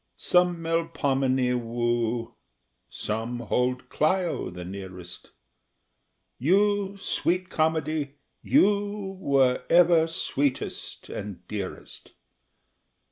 Some 0.17 0.57
Melpomene 0.63 1.61
woo, 1.63 2.33
some 2.89 3.37
hold 3.39 3.87
Clio 3.89 4.49
the 4.49 4.65
nearest; 4.65 5.29
You, 6.39 6.97
sweet 6.97 7.49
Comedy 7.49 8.15
you 8.41 9.17
were 9.21 9.63
ever 9.69 10.07
sweetest 10.07 11.09
and 11.09 11.47
dearest! 11.47 12.13